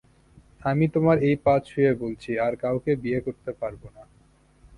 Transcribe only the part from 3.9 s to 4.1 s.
না।